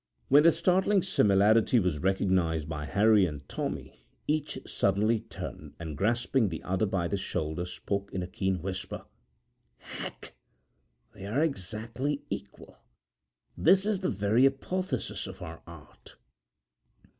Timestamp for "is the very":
13.85-14.43